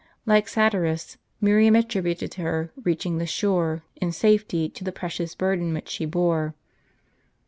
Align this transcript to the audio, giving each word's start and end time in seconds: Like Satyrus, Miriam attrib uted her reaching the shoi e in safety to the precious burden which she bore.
Like 0.25 0.47
Satyrus, 0.47 1.17
Miriam 1.39 1.75
attrib 1.75 2.15
uted 2.15 2.33
her 2.41 2.71
reaching 2.83 3.19
the 3.19 3.25
shoi 3.27 3.81
e 3.81 3.81
in 3.97 4.11
safety 4.11 4.67
to 4.67 4.83
the 4.83 4.91
precious 4.91 5.35
burden 5.35 5.75
which 5.75 5.89
she 5.89 6.05
bore. 6.05 6.55